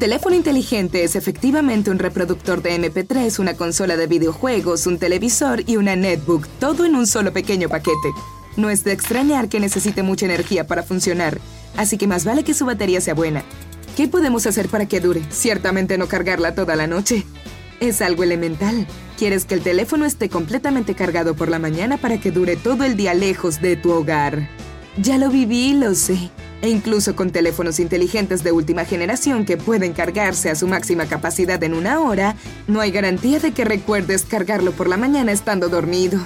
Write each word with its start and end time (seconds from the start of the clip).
teléfono 0.00 0.34
inteligente 0.34 1.04
es 1.04 1.14
efectivamente 1.14 1.90
un 1.90 1.98
reproductor 1.98 2.62
de 2.62 2.74
MP3, 2.80 3.38
una 3.38 3.52
consola 3.54 3.98
de 3.98 4.06
videojuegos, 4.06 4.86
un 4.86 4.98
televisor 4.98 5.62
y 5.66 5.76
una 5.76 5.94
netbook, 5.94 6.48
todo 6.58 6.86
en 6.86 6.96
un 6.96 7.06
solo 7.06 7.34
pequeño 7.34 7.68
paquete. 7.68 8.10
No 8.56 8.70
es 8.70 8.82
de 8.82 8.92
extrañar 8.92 9.50
que 9.50 9.60
necesite 9.60 10.02
mucha 10.02 10.24
energía 10.24 10.66
para 10.66 10.82
funcionar, 10.82 11.38
así 11.76 11.98
que 11.98 12.06
más 12.06 12.24
vale 12.24 12.44
que 12.44 12.54
su 12.54 12.64
batería 12.64 13.02
sea 13.02 13.12
buena. 13.12 13.44
¿Qué 13.94 14.08
podemos 14.08 14.46
hacer 14.46 14.70
para 14.70 14.86
que 14.86 15.00
dure? 15.00 15.22
Ciertamente 15.30 15.98
no 15.98 16.08
cargarla 16.08 16.54
toda 16.54 16.76
la 16.76 16.86
noche. 16.86 17.26
Es 17.78 18.00
algo 18.00 18.22
elemental. 18.22 18.86
Quieres 19.18 19.44
que 19.44 19.54
el 19.54 19.60
teléfono 19.60 20.06
esté 20.06 20.30
completamente 20.30 20.94
cargado 20.94 21.36
por 21.36 21.50
la 21.50 21.58
mañana 21.58 21.98
para 21.98 22.18
que 22.18 22.30
dure 22.30 22.56
todo 22.56 22.84
el 22.84 22.96
día 22.96 23.12
lejos 23.12 23.60
de 23.60 23.76
tu 23.76 23.92
hogar. 23.92 24.48
Ya 24.96 25.18
lo 25.18 25.28
viví, 25.28 25.74
lo 25.74 25.94
sé. 25.94 26.30
E 26.62 26.68
incluso 26.68 27.16
con 27.16 27.30
teléfonos 27.30 27.80
inteligentes 27.80 28.44
de 28.44 28.52
última 28.52 28.84
generación 28.84 29.46
que 29.46 29.56
pueden 29.56 29.92
cargarse 29.92 30.50
a 30.50 30.54
su 30.54 30.66
máxima 30.66 31.06
capacidad 31.06 31.62
en 31.64 31.74
una 31.74 32.00
hora, 32.00 32.36
no 32.66 32.80
hay 32.80 32.90
garantía 32.90 33.38
de 33.38 33.52
que 33.52 33.64
recuerdes 33.64 34.24
cargarlo 34.24 34.72
por 34.72 34.88
la 34.88 34.98
mañana 34.98 35.32
estando 35.32 35.68
dormido. 35.68 36.20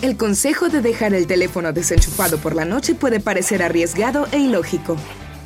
El 0.00 0.16
consejo 0.16 0.68
de 0.68 0.80
dejar 0.80 1.14
el 1.14 1.26
teléfono 1.26 1.72
desenchufado 1.72 2.38
por 2.38 2.54
la 2.54 2.64
noche 2.64 2.94
puede 2.94 3.20
parecer 3.20 3.62
arriesgado 3.62 4.26
e 4.32 4.38
ilógico. 4.38 4.96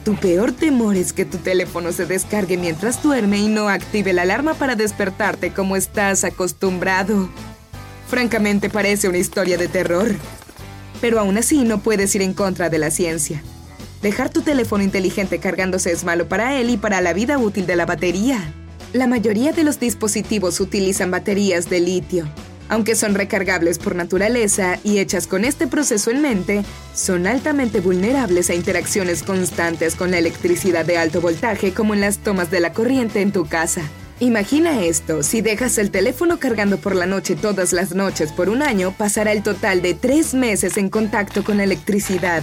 Tu 0.05 0.15
peor 0.15 0.53
temor 0.53 0.97
es 0.97 1.13
que 1.13 1.25
tu 1.25 1.39
teléfono 1.39 1.93
se 1.93 2.07
descargue 2.07 2.57
mientras 2.57 3.03
duerme 3.03 3.39
y 3.39 3.49
no 3.49 3.69
active 3.69 4.13
la 4.13 4.23
alarma 4.23 4.55
para 4.55 4.75
despertarte 4.75 5.53
como 5.53 5.77
estás 5.77 6.25
acostumbrado. 6.25 7.29
Francamente 8.09 8.71
parece 8.71 9.09
una 9.09 9.19
historia 9.19 9.59
de 9.59 9.69
terror. 9.69 10.15
Pero 11.01 11.21
aún 11.21 11.37
así 11.37 11.63
no 11.63 11.81
puedes 11.81 12.15
ir 12.15 12.23
en 12.23 12.33
contra 12.33 12.71
de 12.71 12.79
la 12.79 12.91
ciencia. 12.91 13.43
Dejar 14.03 14.31
tu 14.31 14.43
teléfono 14.43 14.85
inteligente 14.85 15.41
cargándose 15.41 15.91
es 15.91 16.05
malo 16.05 16.29
para 16.29 16.59
él 16.61 16.71
y 16.71 16.77
para 16.77 17.01
la 17.01 17.13
vida 17.13 17.39
útil 17.39 17.67
de 17.67 17.75
la 17.75 17.85
batería. 17.85 18.53
La 18.93 19.07
mayoría 19.07 19.53
de 19.53 19.65
los 19.65 19.81
dispositivos 19.81 20.61
utilizan 20.61 21.11
baterías 21.11 21.69
de 21.69 21.81
litio. 21.81 22.29
Aunque 22.69 22.95
son 22.95 23.15
recargables 23.15 23.79
por 23.79 23.97
naturaleza 23.97 24.79
y 24.85 24.99
hechas 24.99 25.27
con 25.27 25.45
este 25.45 25.67
proceso 25.67 26.11
en 26.11 26.23
mente, 26.23 26.65
son 26.95 27.27
altamente 27.27 27.81
vulnerables 27.81 28.51
a 28.51 28.55
interacciones 28.55 29.23
constantes 29.23 29.97
con 29.97 30.11
la 30.11 30.19
electricidad 30.19 30.85
de 30.85 30.99
alto 30.99 31.21
voltaje 31.21 31.73
como 31.73 31.95
en 31.95 32.03
las 32.03 32.19
tomas 32.19 32.51
de 32.51 32.61
la 32.61 32.73
corriente 32.73 33.21
en 33.21 33.33
tu 33.33 33.47
casa. 33.47 33.83
Imagina 34.21 34.83
esto, 34.85 35.23
si 35.23 35.41
dejas 35.41 35.79
el 35.79 35.91
teléfono 35.91 36.39
cargando 36.39 36.77
por 36.77 36.95
la 36.95 37.07
noche 37.07 37.37
todas 37.37 37.73
las 37.73 37.95
noches 37.95 38.33
por 38.33 38.49
un 38.49 38.63
año, 38.63 38.93
pasará 38.97 39.33
el 39.33 39.43
total 39.43 39.81
de 39.81 39.95
tres 39.95 40.35
meses 40.35 40.77
en 40.77 40.89
contacto 40.89 41.43
con 41.45 41.57
la 41.57 41.65
electricidad. 41.65 42.43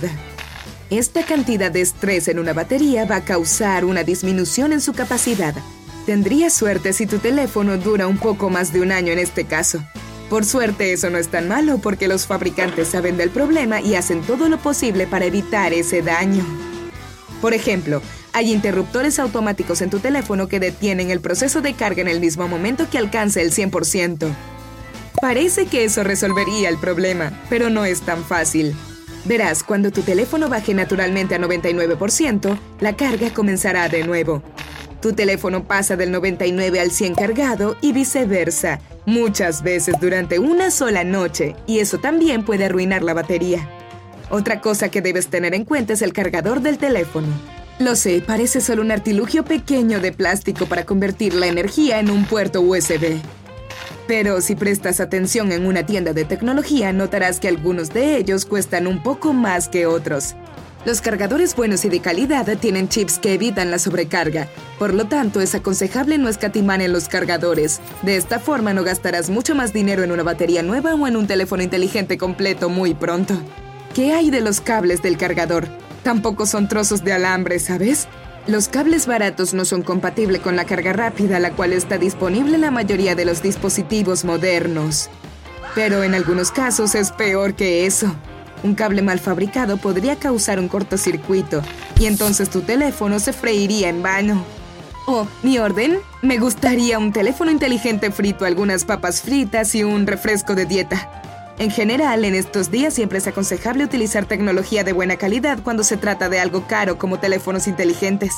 Esta 0.92 1.24
cantidad 1.24 1.72
de 1.72 1.82
estrés 1.82 2.28
en 2.28 2.38
una 2.38 2.54
batería 2.54 3.06
va 3.06 3.18
a 3.18 3.26
causar 3.26 3.86
una 3.86 4.04
disminución 4.04 4.72
en 4.72 4.82
su 4.82 4.94
capacidad. 4.94 5.56
Tendrías 6.06 6.54
suerte 6.54 6.94
si 6.94 7.08
tu 7.08 7.18
teléfono 7.18 7.78
dura 7.78 8.06
un 8.06 8.18
poco 8.18 8.52
más 8.52 8.72
de 8.72 8.82
un 8.82 8.92
año 8.92 9.12
en 9.12 9.18
este 9.18 9.46
caso. 9.46 9.84
Por 10.30 10.46
suerte 10.46 10.94
eso 10.94 11.10
no 11.10 11.18
es 11.18 11.30
tan 11.30 11.48
malo 11.48 11.80
porque 11.80 12.08
los 12.08 12.28
fabricantes 12.28 12.90
saben 12.90 13.18
del 13.18 13.32
problema 13.32 13.82
y 13.82 13.96
hacen 13.96 14.22
todo 14.22 14.48
lo 14.48 14.60
posible 14.60 15.08
para 15.08 15.26
evitar 15.26 15.74
ese 15.74 16.04
daño. 16.04 16.46
Por 17.42 17.56
ejemplo, 17.56 18.04
hay 18.34 18.54
interruptores 18.54 19.18
automáticos 19.18 19.82
en 19.82 19.90
tu 19.90 19.98
teléfono 20.00 20.48
que 20.48 20.60
detienen 20.60 21.10
el 21.10 21.20
proceso 21.20 21.62
de 21.62 21.74
carga 21.74 22.04
en 22.04 22.10
el 22.10 22.20
mismo 22.20 22.48
momento 22.48 22.88
que 22.92 23.00
alcance 23.00 23.42
el 23.42 23.52
100%. 23.52 24.32
Parece 25.20 25.66
que 25.66 25.84
eso 25.84 26.04
resolvería 26.04 26.70
el 26.70 26.78
problema, 26.78 27.32
pero 27.50 27.72
no 27.72 27.86
es 27.86 28.02
tan 28.02 28.24
fácil. 28.24 28.76
Verás, 29.26 29.64
cuando 29.64 29.92
tu 29.92 30.02
teléfono 30.02 30.50
baje 30.50 30.76
naturalmente 30.76 31.34
a 31.34 31.40
99%, 31.40 32.58
la 32.80 32.96
carga 32.96 33.34
comenzará 33.34 33.90
de 33.90 34.04
nuevo. 34.04 34.44
Tu 35.02 35.14
teléfono 35.14 35.64
pasa 35.64 35.96
del 35.96 36.12
99 36.12 36.80
al 36.80 36.92
100 36.92 37.16
cargado 37.16 37.76
y 37.82 37.92
viceversa, 37.92 38.80
muchas 39.08 39.64
veces 39.64 39.96
durante 40.00 40.38
una 40.38 40.70
sola 40.70 41.04
noche, 41.04 41.56
y 41.66 41.80
eso 41.80 41.98
también 41.98 42.46
puede 42.46 42.66
arruinar 42.66 43.02
la 43.02 43.16
batería. 43.16 43.68
Otra 44.30 44.62
cosa 44.62 44.90
que 44.90 45.02
debes 45.02 45.28
tener 45.28 45.56
en 45.56 45.66
cuenta 45.66 45.94
es 45.94 46.04
el 46.04 46.14
cargador 46.14 46.62
del 46.62 46.78
teléfono. 46.78 47.28
Lo 47.80 47.96
sé, 47.96 48.24
parece 48.26 48.62
solo 48.62 48.84
un 48.84 48.92
artilugio 48.92 49.44
pequeño 49.44 50.00
de 50.00 50.12
plástico 50.12 50.68
para 50.68 50.86
convertir 50.86 51.34
la 51.34 51.48
energía 51.48 52.00
en 52.00 52.10
un 52.10 52.26
puerto 52.26 52.62
USB. 52.62 53.20
Pero 54.08 54.42
si 54.42 54.56
prestas 54.56 55.00
atención 55.00 55.52
en 55.52 55.66
una 55.66 55.86
tienda 55.86 56.14
de 56.14 56.26
tecnología, 56.26 56.94
notarás 56.94 57.40
que 57.40 57.48
algunos 57.48 57.90
de 57.90 58.18
ellos 58.18 58.46
cuestan 58.46 58.86
un 58.86 59.02
poco 59.02 59.34
más 59.34 59.68
que 59.68 59.88
otros. 59.88 60.36
Los 60.86 61.02
cargadores 61.02 61.56
buenos 61.56 61.84
y 61.84 61.90
de 61.90 62.00
calidad 62.00 62.46
tienen 62.60 62.88
chips 62.88 63.18
que 63.18 63.34
evitan 63.34 63.72
la 63.72 63.80
sobrecarga. 63.80 64.48
Por 64.78 64.94
lo 64.94 65.06
tanto, 65.06 65.42
es 65.42 65.56
aconsejable 65.56 66.20
no 66.20 66.30
escatimar 66.30 66.80
en 66.80 66.94
los 66.94 67.08
cargadores. 67.08 67.82
De 68.04 68.18
esta 68.18 68.38
forma 68.38 68.72
no 68.72 68.84
gastarás 68.84 69.32
mucho 69.32 69.56
más 69.56 69.74
dinero 69.74 70.04
en 70.04 70.12
una 70.12 70.22
batería 70.22 70.62
nueva 70.62 70.94
o 70.94 71.08
en 71.08 71.16
un 71.16 71.26
teléfono 71.26 71.64
inteligente 71.64 72.20
completo 72.20 72.70
muy 72.70 72.94
pronto. 72.94 73.34
¿Qué 73.96 74.14
hay 74.14 74.30
de 74.30 74.42
los 74.42 74.62
cables 74.62 75.02
del 75.02 75.18
cargador? 75.18 75.68
Tampoco 76.04 76.46
son 76.46 76.68
trozos 76.68 77.04
de 77.04 77.14
alambre, 77.14 77.58
¿sabes? 77.58 78.08
Los 78.48 78.68
cables 78.68 79.08
baratos 79.08 79.56
no 79.56 79.66
son 79.66 79.82
compatibles 79.82 80.40
con 80.40 80.56
la 80.56 80.66
carga 80.66 80.94
rápida, 80.94 81.40
la 81.40 81.54
cual 81.54 81.74
está 81.74 81.98
disponible 81.98 82.56
en 82.56 82.62
la 82.62 82.70
mayoría 82.70 83.16
de 83.16 83.26
los 83.26 83.42
dispositivos 83.42 84.24
modernos. 84.24 85.10
Pero 85.74 86.04
en 86.04 86.14
algunos 86.14 86.52
casos 86.52 86.94
es 86.94 87.12
peor 87.12 87.56
que 87.56 87.88
eso. 87.88 88.14
Un 88.64 88.76
cable 88.76 89.02
mal 89.02 89.20
fabricado 89.20 89.78
podría 89.78 90.18
causar 90.18 90.60
un 90.60 90.68
cortocircuito 90.68 91.64
y 92.00 92.06
entonces 92.06 92.52
tu 92.52 92.62
teléfono 92.62 93.20
se 93.20 93.34
freiría 93.34 93.90
en 93.90 94.04
vano. 94.04 94.46
Oh, 95.08 95.28
mi 95.42 95.58
orden, 95.58 95.98
me 96.22 96.38
gustaría 96.38 97.00
un 97.00 97.12
teléfono 97.12 97.50
inteligente 97.50 98.12
frito, 98.12 98.46
algunas 98.46 98.86
papas 98.86 99.22
fritas 99.22 99.74
y 99.74 99.84
un 99.84 100.06
refresco 100.06 100.54
de 100.54 100.66
dieta. 100.66 101.25
En 101.58 101.72
general, 101.72 102.26
en 102.26 102.36
estos 102.36 102.70
días 102.70 102.94
siempre 102.94 103.20
es 103.20 103.28
aconsejable 103.28 103.86
utilizar 103.86 104.26
tecnología 104.26 104.84
de 104.84 104.92
buena 104.92 105.16
calidad 105.16 105.60
cuando 105.64 105.86
se 105.86 105.96
trata 105.96 106.28
de 106.28 106.40
algo 106.40 106.68
caro 106.68 106.98
como 106.98 107.18
teléfonos 107.18 107.68
inteligentes. 107.68 108.34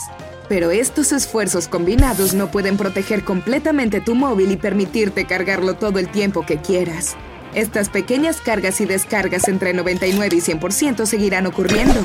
Pero 0.48 0.70
estos 0.70 1.12
esfuerzos 1.12 1.68
combinados 1.68 2.36
no 2.36 2.52
pueden 2.52 2.78
proteger 2.78 3.24
completamente 3.24 4.02
tu 4.02 4.14
móvil 4.14 4.52
y 4.52 4.58
permitirte 4.58 5.26
cargarlo 5.26 5.74
todo 5.74 5.98
el 5.98 6.10
tiempo 6.10 6.46
que 6.46 6.58
quieras. 6.58 7.16
Estas 7.56 7.90
pequeñas 7.90 8.40
cargas 8.40 8.80
y 8.82 8.86
descargas 8.86 9.48
entre 9.48 9.74
99 9.74 10.36
y 10.36 10.40
100% 10.40 11.08
seguirán 11.08 11.48
ocurriendo. 11.48 12.00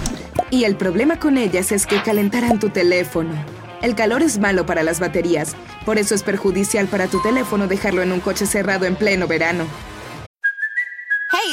Y 0.51 0.65
el 0.65 0.77
problema 0.77 1.21
con 1.21 1.37
ellas 1.37 1.72
es 1.72 1.87
que 1.87 2.03
calentarán 2.03 2.59
tu 2.59 2.71
teléfono. 2.71 3.33
El 3.83 3.95
calor 3.95 4.22
es 4.22 4.39
malo 4.39 4.65
para 4.65 4.83
las 4.83 4.99
baterías, 4.99 5.56
por 5.84 5.99
eso 5.99 6.15
es 6.15 6.22
perjudicial 6.22 6.87
para 6.87 7.09
tu 7.09 7.21
teléfono 7.21 7.67
dejarlo 7.67 8.01
en 8.01 8.12
un 8.12 8.21
coche 8.21 8.47
cerrado 8.47 8.87
en 8.87 8.97
pleno 8.97 9.27
verano. 9.27 9.67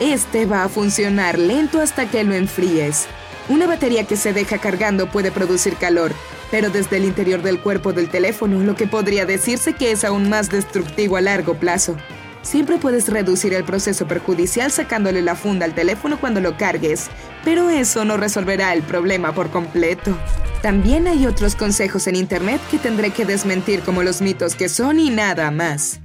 Este 0.00 0.44
va 0.44 0.64
a 0.64 0.68
funcionar 0.68 1.38
lento 1.38 1.80
hasta 1.80 2.10
que 2.10 2.24
lo 2.24 2.34
enfríes. 2.34 3.06
Una 3.48 3.66
batería 3.68 4.04
que 4.04 4.16
se 4.16 4.32
deja 4.32 4.58
cargando 4.58 5.06
puede 5.08 5.30
producir 5.30 5.76
calor, 5.76 6.12
pero 6.50 6.68
desde 6.68 6.96
el 6.96 7.04
interior 7.04 7.42
del 7.42 7.60
cuerpo 7.60 7.92
del 7.92 8.08
teléfono, 8.08 8.58
lo 8.60 8.74
que 8.74 8.88
podría 8.88 9.24
decirse 9.24 9.74
que 9.74 9.92
es 9.92 10.04
aún 10.04 10.28
más 10.28 10.50
destructivo 10.50 11.16
a 11.16 11.20
largo 11.20 11.54
plazo. 11.54 11.96
Siempre 12.42 12.78
puedes 12.78 13.08
reducir 13.08 13.54
el 13.54 13.64
proceso 13.64 14.06
perjudicial 14.08 14.72
sacándole 14.72 15.22
la 15.22 15.36
funda 15.36 15.64
al 15.64 15.74
teléfono 15.74 16.18
cuando 16.18 16.40
lo 16.40 16.56
cargues, 16.56 17.08
pero 17.44 17.70
eso 17.70 18.04
no 18.04 18.16
resolverá 18.16 18.72
el 18.72 18.82
problema 18.82 19.32
por 19.32 19.50
completo. 19.50 20.16
También 20.60 21.06
hay 21.06 21.26
otros 21.26 21.54
consejos 21.54 22.06
en 22.08 22.16
Internet 22.16 22.60
que 22.70 22.78
tendré 22.78 23.10
que 23.10 23.24
desmentir 23.24 23.80
como 23.80 24.02
los 24.02 24.20
mitos 24.20 24.56
que 24.56 24.68
son 24.68 24.98
y 24.98 25.10
nada 25.10 25.50
más. 25.50 26.00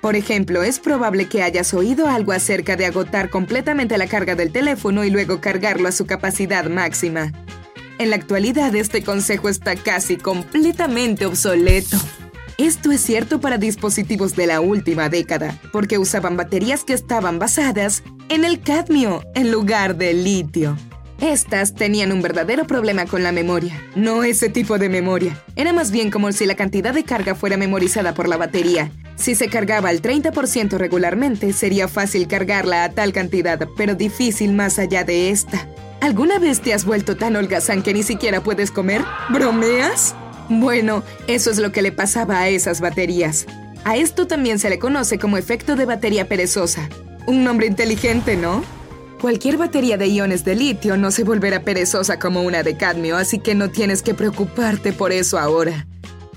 Por 0.00 0.16
ejemplo, 0.16 0.62
es 0.62 0.78
probable 0.78 1.28
que 1.28 1.42
hayas 1.42 1.74
oído 1.74 2.08
algo 2.08 2.32
acerca 2.32 2.76
de 2.76 2.86
agotar 2.86 3.28
completamente 3.28 3.98
la 3.98 4.06
carga 4.06 4.34
del 4.34 4.50
teléfono 4.50 5.04
y 5.04 5.10
luego 5.10 5.40
cargarlo 5.40 5.88
a 5.88 5.92
su 5.92 6.06
capacidad 6.06 6.64
máxima. 6.70 7.32
En 7.98 8.08
la 8.08 8.16
actualidad 8.16 8.74
este 8.74 9.02
consejo 9.02 9.50
está 9.50 9.76
casi 9.76 10.16
completamente 10.16 11.26
obsoleto. 11.26 11.98
Esto 12.56 12.92
es 12.92 13.02
cierto 13.02 13.40
para 13.40 13.58
dispositivos 13.58 14.36
de 14.36 14.46
la 14.46 14.60
última 14.60 15.10
década, 15.10 15.58
porque 15.70 15.98
usaban 15.98 16.36
baterías 16.36 16.84
que 16.84 16.94
estaban 16.94 17.38
basadas 17.38 18.02
en 18.30 18.44
el 18.44 18.60
cadmio 18.60 19.22
en 19.34 19.50
lugar 19.50 19.96
del 19.96 20.24
litio. 20.24 20.76
Estas 21.20 21.74
tenían 21.74 22.12
un 22.12 22.22
verdadero 22.22 22.66
problema 22.66 23.04
con 23.04 23.22
la 23.22 23.32
memoria. 23.32 23.78
No 23.94 24.24
ese 24.24 24.48
tipo 24.48 24.78
de 24.78 24.88
memoria. 24.88 25.38
Era 25.54 25.74
más 25.74 25.90
bien 25.90 26.10
como 26.10 26.32
si 26.32 26.46
la 26.46 26.54
cantidad 26.54 26.94
de 26.94 27.04
carga 27.04 27.34
fuera 27.34 27.58
memorizada 27.58 28.14
por 28.14 28.26
la 28.26 28.38
batería. 28.38 28.90
Si 29.20 29.34
se 29.34 29.48
cargaba 29.48 29.90
al 29.90 30.00
30% 30.00 30.78
regularmente, 30.78 31.52
sería 31.52 31.88
fácil 31.88 32.26
cargarla 32.26 32.84
a 32.84 32.90
tal 32.90 33.12
cantidad, 33.12 33.68
pero 33.76 33.94
difícil 33.94 34.54
más 34.54 34.78
allá 34.78 35.04
de 35.04 35.28
esta. 35.28 35.68
¿Alguna 36.00 36.38
vez 36.38 36.62
te 36.62 36.72
has 36.72 36.86
vuelto 36.86 37.18
tan 37.18 37.36
holgazán 37.36 37.82
que 37.82 37.92
ni 37.92 38.02
siquiera 38.02 38.42
puedes 38.42 38.70
comer? 38.70 39.02
¿Bromeas? 39.28 40.14
Bueno, 40.48 41.04
eso 41.26 41.50
es 41.50 41.58
lo 41.58 41.70
que 41.70 41.82
le 41.82 41.92
pasaba 41.92 42.40
a 42.40 42.48
esas 42.48 42.80
baterías. 42.80 43.44
A 43.84 43.98
esto 43.98 44.26
también 44.26 44.58
se 44.58 44.70
le 44.70 44.78
conoce 44.78 45.18
como 45.18 45.36
efecto 45.36 45.76
de 45.76 45.84
batería 45.84 46.26
perezosa. 46.26 46.88
Un 47.26 47.44
nombre 47.44 47.66
inteligente, 47.66 48.36
¿no? 48.36 48.64
Cualquier 49.20 49.58
batería 49.58 49.98
de 49.98 50.06
iones 50.06 50.46
de 50.46 50.54
litio 50.54 50.96
no 50.96 51.10
se 51.10 51.24
volverá 51.24 51.60
perezosa 51.60 52.18
como 52.18 52.40
una 52.40 52.62
de 52.62 52.78
cadmio, 52.78 53.18
así 53.18 53.38
que 53.38 53.54
no 53.54 53.68
tienes 53.70 54.00
que 54.00 54.14
preocuparte 54.14 54.94
por 54.94 55.12
eso 55.12 55.38
ahora. 55.38 55.86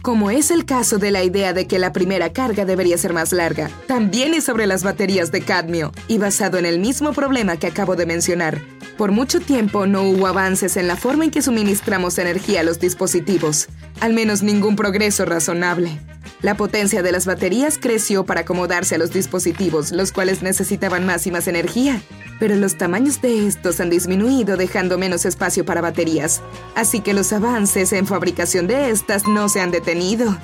Como 0.04 0.32
es 0.32 0.52
el 0.52 0.66
caso 0.66 0.98
de 0.98 1.12
la 1.12 1.24
idea 1.24 1.54
de 1.54 1.66
que 1.66 1.80
la 1.80 1.94
primera 1.94 2.34
carga 2.34 2.66
debería 2.66 2.98
ser 2.98 3.14
más 3.14 3.32
larga, 3.32 3.72
también 3.88 4.34
es 4.34 4.44
sobre 4.44 4.68
las 4.68 4.84
baterías 4.84 5.32
de 5.32 5.40
cadmio 5.40 5.94
y 6.10 6.18
basado 6.18 6.58
en 6.58 6.66
el 6.66 6.80
mismo 6.80 7.14
problema 7.14 7.56
que 7.56 7.68
acabo 7.68 7.96
de 7.96 8.06
mencionar. 8.06 8.60
Por 8.98 9.14
mucho 9.14 9.40
tiempo 9.40 9.88
no 9.88 10.04
hubo 10.04 10.28
avances 10.28 10.76
en 10.76 10.90
la 10.90 10.98
forma 10.98 11.24
en 11.24 11.32
que 11.32 11.42
suministramos 11.42 12.18
energía 12.18 12.60
a 12.60 12.64
los 12.64 12.82
dispositivos, 12.82 13.70
al 14.02 14.12
menos 14.12 14.44
ningún 14.44 14.76
progreso 14.76 15.24
razonable. 15.24 15.98
La 16.44 16.58
potencia 16.58 17.02
de 17.02 17.14
las 17.14 17.26
baterías 17.26 17.78
creció 17.78 18.26
para 18.26 18.42
acomodarse 18.42 18.96
a 18.96 18.98
los 18.98 19.12
dispositivos, 19.12 19.94
los 19.94 20.12
cuales 20.12 20.44
necesitaban 20.44 21.06
más 21.06 21.26
y 21.26 21.32
más 21.32 21.48
energía, 21.48 22.02
pero 22.38 22.58
los 22.58 22.78
tamaños 22.78 23.22
de 23.22 23.48
estos 23.48 23.80
han 23.80 23.90
disminuido 23.90 24.58
dejando 24.58 24.98
menos 24.98 25.26
espacio 25.26 25.64
para 25.64 25.80
baterías, 25.80 26.42
así 26.76 27.00
que 27.00 27.14
los 27.14 27.32
avances 27.32 27.94
en 27.94 28.06
fabricación 28.06 28.68
de 28.68 28.90
estas 28.90 29.26
no 29.26 29.48
se 29.48 29.62
han 29.62 29.72
detenido. 29.72 30.38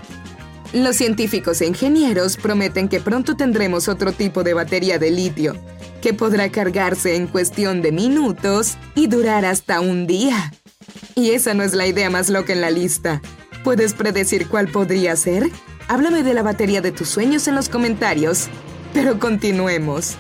Los 0.72 0.96
científicos 0.96 1.60
e 1.60 1.66
ingenieros 1.66 2.38
prometen 2.38 2.88
que 2.88 3.02
pronto 3.02 3.36
tendremos 3.36 3.90
otro 3.90 4.14
tipo 4.14 4.44
de 4.44 4.54
batería 4.54 5.00
de 5.00 5.12
litio, 5.12 5.58
que 6.02 6.14
podrá 6.14 6.50
cargarse 6.50 7.18
en 7.18 7.28
cuestión 7.28 7.82
de 7.82 7.92
minutos 7.92 8.78
y 8.96 9.08
durar 9.08 9.44
hasta 9.44 9.82
un 9.82 10.08
día. 10.08 10.54
Y 11.16 11.32
esa 11.32 11.54
no 11.54 11.64
es 11.64 11.74
la 11.74 11.88
idea 11.88 12.10
más 12.10 12.30
loca 12.30 12.54
en 12.54 12.62
la 12.62 12.72
lista. 12.72 13.22
¿Puedes 13.66 13.94
predecir 13.94 14.48
cuál 14.48 14.70
podría 14.70 15.18
ser? 15.18 15.52
Háblame 15.90 16.22
de 16.22 16.36
la 16.36 16.44
batería 16.44 16.82
de 16.82 16.92
tus 16.92 17.10
sueños 17.10 17.48
en 17.48 17.56
los 17.56 17.68
comentarios. 17.68 18.48
Pero 18.94 19.18
continuemos. 19.18 20.18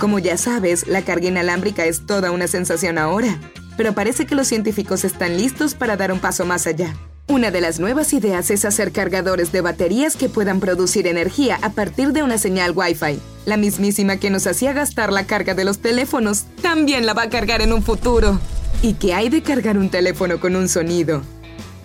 Como 0.00 0.18
ya 0.18 0.36
sabes, 0.36 0.88
la 0.88 1.02
carga 1.02 1.28
inalámbrica 1.28 1.84
es 1.84 2.06
toda 2.06 2.32
una 2.32 2.48
sensación 2.48 2.98
ahora, 2.98 3.38
pero 3.76 3.92
parece 3.92 4.26
que 4.26 4.34
los 4.34 4.48
científicos 4.48 5.04
están 5.04 5.36
listos 5.36 5.74
para 5.74 5.96
dar 5.96 6.10
un 6.10 6.18
paso 6.18 6.44
más 6.44 6.66
allá. 6.66 6.92
Una 7.28 7.52
de 7.52 7.60
las 7.60 7.78
nuevas 7.78 8.12
ideas 8.14 8.50
es 8.50 8.64
hacer 8.64 8.90
cargadores 8.90 9.52
de 9.52 9.60
baterías 9.60 10.16
que 10.16 10.28
puedan 10.28 10.58
producir 10.58 11.06
energía 11.06 11.60
a 11.62 11.70
partir 11.70 12.12
de 12.12 12.24
una 12.24 12.36
señal 12.36 12.72
Wi-Fi. 12.74 13.20
La 13.44 13.56
mismísima 13.56 14.16
que 14.16 14.30
nos 14.30 14.48
hacía 14.48 14.72
gastar 14.72 15.12
la 15.12 15.24
carga 15.24 15.54
de 15.54 15.64
los 15.64 15.78
teléfonos, 15.78 16.46
también 16.62 17.06
la 17.06 17.14
va 17.14 17.22
a 17.22 17.30
cargar 17.30 17.62
en 17.62 17.72
un 17.72 17.84
futuro. 17.84 18.40
¿Y 18.82 18.94
qué 18.94 19.14
hay 19.14 19.28
de 19.28 19.44
cargar 19.44 19.78
un 19.78 19.88
teléfono 19.88 20.40
con 20.40 20.56
un 20.56 20.68
sonido? 20.68 21.22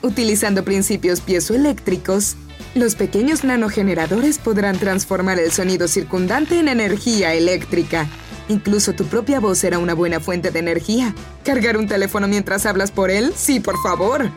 Utilizando 0.02 0.66
principios 0.66 1.22
piezoeléctricos, 1.22 2.36
los 2.76 2.96
pequeños 2.96 3.44
nanogeneradores 3.44 4.38
podrán 4.38 4.78
transformar 4.78 5.40
el 5.40 5.52
sonido 5.52 5.88
circundante 5.88 6.60
en 6.60 6.68
energía 6.68 7.34
eléctrica. 7.34 8.08
Incluso 8.48 8.94
tu 8.94 9.06
propia 9.06 9.40
voz 9.40 9.60
será 9.60 9.80
una 9.80 9.94
buena 9.94 10.20
fuente 10.20 10.52
de 10.52 10.60
energía. 10.60 11.14
¿Cargar 11.44 11.78
un 11.78 11.88
teléfono 11.88 12.28
mientras 12.28 12.66
hablas 12.66 12.92
por 12.92 13.12
él? 13.12 13.34
Sí, 13.36 13.60
por 13.60 13.82
favor. 13.82 14.30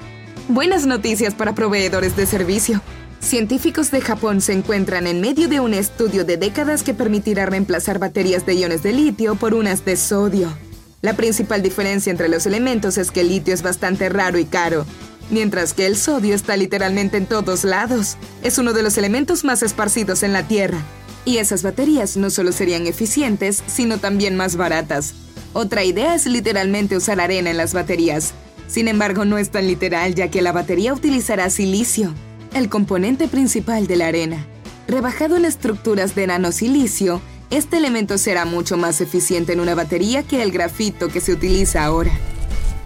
Buenas 0.48 0.86
noticias 0.86 1.34
para 1.34 1.54
proveedores 1.54 2.16
de 2.16 2.26
servicio. 2.26 2.82
Científicos 3.20 3.90
de 3.90 4.02
Japón 4.02 4.40
se 4.40 4.52
encuentran 4.52 5.06
en 5.06 5.20
medio 5.20 5.48
de 5.48 5.60
un 5.60 5.72
estudio 5.72 6.24
de 6.24 6.36
décadas 6.36 6.82
que 6.82 6.92
permitirá 6.92 7.46
reemplazar 7.46 7.98
baterías 7.98 8.44
de 8.44 8.54
iones 8.54 8.82
de 8.82 8.92
litio 8.92 9.36
por 9.36 9.54
unas 9.54 9.84
de 9.84 9.96
sodio. 9.96 10.52
La 11.00 11.14
principal 11.14 11.62
diferencia 11.62 12.10
entre 12.10 12.28
los 12.28 12.46
elementos 12.46 12.98
es 12.98 13.10
que 13.10 13.22
el 13.22 13.28
litio 13.28 13.54
es 13.54 13.62
bastante 13.62 14.08
raro 14.08 14.38
y 14.38 14.44
caro, 14.44 14.84
mientras 15.30 15.74
que 15.74 15.86
el 15.86 15.96
sodio 15.96 16.34
está 16.34 16.56
literalmente 16.56 17.16
en 17.16 17.26
todos 17.26 17.64
lados. 17.64 18.16
Es 18.42 18.58
uno 18.58 18.72
de 18.72 18.82
los 18.82 18.98
elementos 18.98 19.44
más 19.44 19.62
esparcidos 19.62 20.22
en 20.22 20.32
la 20.32 20.46
Tierra. 20.46 20.78
Y 21.24 21.38
esas 21.38 21.62
baterías 21.62 22.16
no 22.16 22.30
solo 22.30 22.52
serían 22.52 22.86
eficientes, 22.86 23.62
sino 23.66 23.98
también 23.98 24.36
más 24.36 24.56
baratas. 24.56 25.14
Otra 25.52 25.84
idea 25.84 26.14
es 26.14 26.26
literalmente 26.26 26.96
usar 26.96 27.20
arena 27.20 27.50
en 27.50 27.56
las 27.56 27.72
baterías. 27.72 28.34
Sin 28.66 28.88
embargo, 28.88 29.24
no 29.24 29.38
es 29.38 29.50
tan 29.50 29.66
literal 29.66 30.14
ya 30.14 30.28
que 30.28 30.42
la 30.42 30.52
batería 30.52 30.92
utilizará 30.92 31.48
silicio, 31.48 32.12
el 32.52 32.68
componente 32.68 33.28
principal 33.28 33.86
de 33.86 33.96
la 33.96 34.08
arena. 34.08 34.46
Rebajado 34.88 35.36
en 35.36 35.44
estructuras 35.44 36.14
de 36.14 36.26
nanosilicio, 36.26 37.22
este 37.50 37.76
elemento 37.76 38.18
será 38.18 38.44
mucho 38.44 38.76
más 38.76 39.00
eficiente 39.00 39.52
en 39.52 39.60
una 39.60 39.74
batería 39.74 40.22
que 40.22 40.42
el 40.42 40.50
grafito 40.50 41.08
que 41.08 41.20
se 41.20 41.32
utiliza 41.32 41.84
ahora. 41.84 42.10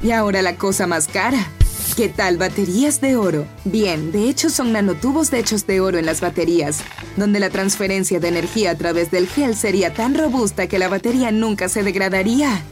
Y 0.03 0.13
ahora 0.13 0.43
la 0.43 0.57
cosa 0.57 0.87
más 0.87 1.09
cara. 1.09 1.51
¿Qué 1.99 2.09
tal 2.09 2.37
baterías 2.37 3.01
de 3.01 3.17
oro? 3.17 3.45
Bien, 3.65 4.13
de 4.13 4.29
hecho 4.29 4.51
son 4.51 4.71
nanotubos 4.71 5.33
de 5.33 5.41
hechos 5.41 5.67
de 5.67 5.81
oro 5.81 5.99
en 5.99 6.07
las 6.07 6.21
baterías, 6.21 6.79
donde 7.17 7.41
la 7.41 7.51
transferencia 7.51 8.21
de 8.21 8.29
energía 8.29 8.71
a 8.71 8.75
través 8.77 9.11
del 9.11 9.27
gel 9.27 9.57
sería 9.57 9.93
tan 9.93 10.15
robusta 10.15 10.69
que 10.69 10.79
la 10.79 10.87
batería 10.87 11.33
nunca 11.33 11.69
se 11.69 11.83
degradaría. 11.83 12.63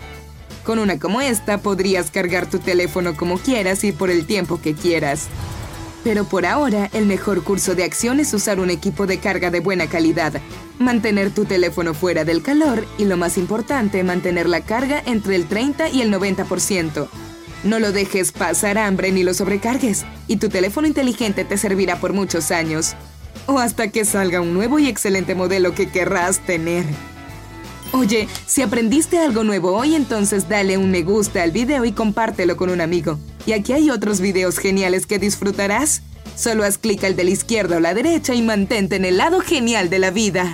Con 0.62 0.78
una 0.78 1.00
como 1.00 1.20
esta 1.20 1.58
podrías 1.58 2.12
cargar 2.12 2.48
tu 2.48 2.60
teléfono 2.60 3.16
como 3.16 3.38
quieras 3.38 3.82
y 3.82 3.90
por 3.90 4.10
el 4.10 4.26
tiempo 4.26 4.60
que 4.60 4.74
quieras. 4.74 5.26
Pero 6.04 6.22
por 6.22 6.46
ahora, 6.46 6.88
el 6.92 7.06
mejor 7.06 7.42
curso 7.42 7.74
de 7.74 7.82
acción 7.82 8.20
es 8.20 8.32
usar 8.32 8.60
un 8.60 8.70
equipo 8.70 9.08
de 9.08 9.18
carga 9.18 9.50
de 9.50 9.58
buena 9.58 9.88
calidad, 9.88 10.34
mantener 10.78 11.32
tu 11.32 11.46
teléfono 11.46 11.94
fuera 11.94 12.24
del 12.24 12.44
calor 12.44 12.86
y 12.96 13.06
lo 13.06 13.16
más 13.16 13.38
importante, 13.38 14.04
mantener 14.04 14.48
la 14.48 14.60
carga 14.60 15.02
entre 15.04 15.34
el 15.34 15.48
30 15.48 15.88
y 15.88 16.02
el 16.02 16.14
90%. 16.14 17.08
No 17.64 17.78
lo 17.78 17.92
dejes 17.92 18.32
pasar 18.32 18.78
hambre 18.78 19.12
ni 19.12 19.22
lo 19.22 19.34
sobrecargues, 19.34 20.04
y 20.28 20.36
tu 20.36 20.48
teléfono 20.48 20.86
inteligente 20.86 21.44
te 21.44 21.56
servirá 21.56 22.00
por 22.00 22.12
muchos 22.12 22.50
años. 22.50 22.94
O 23.46 23.58
hasta 23.58 23.88
que 23.88 24.04
salga 24.04 24.40
un 24.40 24.54
nuevo 24.54 24.78
y 24.78 24.88
excelente 24.88 25.34
modelo 25.34 25.74
que 25.74 25.88
querrás 25.88 26.40
tener. 26.40 26.84
Oye, 27.92 28.28
si 28.46 28.62
aprendiste 28.62 29.18
algo 29.18 29.44
nuevo 29.44 29.72
hoy, 29.72 29.94
entonces 29.94 30.48
dale 30.48 30.76
un 30.76 30.90
me 30.90 31.02
gusta 31.02 31.42
al 31.42 31.52
video 31.52 31.84
y 31.84 31.92
compártelo 31.92 32.56
con 32.56 32.70
un 32.70 32.80
amigo. 32.80 33.18
Y 33.46 33.52
aquí 33.52 33.72
hay 33.72 33.90
otros 33.90 34.20
videos 34.20 34.58
geniales 34.58 35.06
que 35.06 35.18
disfrutarás. 35.18 36.02
Solo 36.34 36.64
haz 36.64 36.78
clic 36.78 37.04
al 37.04 37.16
de 37.16 37.24
la 37.24 37.30
izquierda 37.30 37.76
o 37.76 37.80
la 37.80 37.94
derecha 37.94 38.34
y 38.34 38.42
mantente 38.42 38.96
en 38.96 39.04
el 39.04 39.16
lado 39.16 39.40
genial 39.40 39.88
de 39.88 39.98
la 40.00 40.10
vida. 40.10 40.52